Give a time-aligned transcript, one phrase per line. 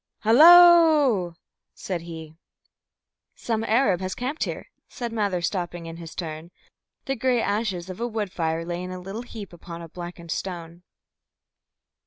[0.21, 1.35] "Hallo!"
[1.75, 2.35] said he.
[3.35, 6.49] "Some Arab has camped here," said Mather, stopping in his turn.
[7.05, 10.31] The grey ashes of a wood fire lay in a little heap upon a blackened
[10.31, 10.81] stone.